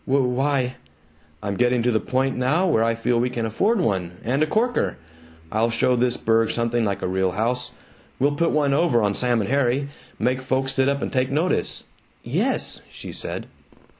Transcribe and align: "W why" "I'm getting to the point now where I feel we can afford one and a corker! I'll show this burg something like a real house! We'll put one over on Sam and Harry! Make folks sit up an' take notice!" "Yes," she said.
"W 0.07 0.27
why" 0.29 0.77
"I'm 1.43 1.55
getting 1.57 1.83
to 1.83 1.91
the 1.91 1.99
point 1.99 2.35
now 2.35 2.65
where 2.65 2.83
I 2.83 2.95
feel 2.95 3.19
we 3.19 3.29
can 3.29 3.45
afford 3.45 3.79
one 3.79 4.17
and 4.23 4.41
a 4.41 4.47
corker! 4.47 4.97
I'll 5.51 5.69
show 5.69 5.95
this 5.95 6.17
burg 6.17 6.49
something 6.49 6.83
like 6.83 7.03
a 7.03 7.07
real 7.07 7.33
house! 7.33 7.73
We'll 8.17 8.31
put 8.33 8.49
one 8.49 8.73
over 8.73 9.03
on 9.03 9.13
Sam 9.13 9.41
and 9.41 9.49
Harry! 9.51 9.89
Make 10.17 10.41
folks 10.41 10.73
sit 10.73 10.89
up 10.89 11.03
an' 11.03 11.11
take 11.11 11.29
notice!" 11.29 11.83
"Yes," 12.23 12.81
she 12.89 13.11
said. 13.11 13.45